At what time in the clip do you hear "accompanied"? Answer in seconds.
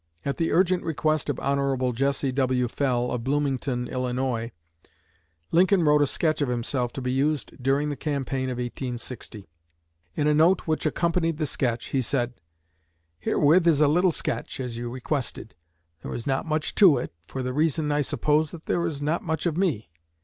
10.87-11.37